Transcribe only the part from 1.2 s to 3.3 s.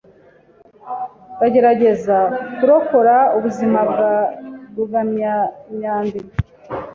Ndagerageza kurokora